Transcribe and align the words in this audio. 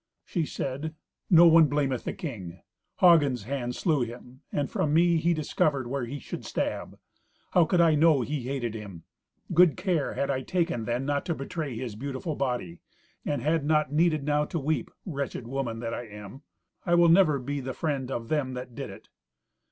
She 0.25 0.47
said, 0.47 0.95
"No 1.29 1.45
one 1.45 1.67
blameth 1.69 2.05
the 2.05 2.13
king. 2.13 2.63
Hagen's 3.01 3.43
hand 3.43 3.75
slew 3.75 4.01
him, 4.01 4.41
and 4.51 4.67
from 4.67 4.95
me 4.95 5.17
he 5.17 5.31
discovered 5.31 5.85
where 5.85 6.05
he 6.07 6.17
should 6.17 6.43
stab. 6.43 6.97
How 7.51 7.65
could 7.65 7.81
I 7.81 7.93
know 7.93 8.21
he 8.21 8.41
hated 8.41 8.73
him? 8.73 9.03
Good 9.53 9.77
care 9.77 10.15
had 10.15 10.31
I 10.31 10.41
taken 10.41 10.85
then 10.85 11.05
not 11.05 11.23
to 11.27 11.35
betray 11.35 11.77
his 11.77 11.93
beautiful 11.95 12.35
body, 12.35 12.79
and 13.25 13.43
had 13.43 13.63
not 13.63 13.93
needed 13.93 14.23
now 14.23 14.43
to 14.45 14.57
weep, 14.57 14.89
wretched 15.05 15.45
woman 15.45 15.77
that 15.81 15.93
I 15.93 16.07
am. 16.07 16.41
I 16.83 16.95
will 16.95 17.07
never 17.09 17.37
be 17.37 17.59
the 17.59 17.75
friend 17.75 18.09
of 18.09 18.27
them 18.27 18.55
that 18.55 18.73
did 18.73 18.89
it." 18.89 19.07